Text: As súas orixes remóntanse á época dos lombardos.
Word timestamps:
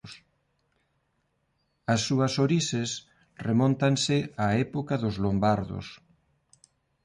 As 1.93 2.01
súas 2.07 2.33
orixes 2.45 2.89
remóntanse 3.47 4.17
á 4.45 4.47
época 4.65 4.95
dos 5.03 5.15
lombardos. 5.23 5.87